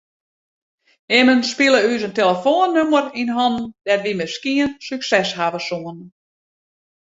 [1.17, 6.05] Immen spile ús in telefoannûmer yn hannen dêr't wy miskien sukses hawwe soene.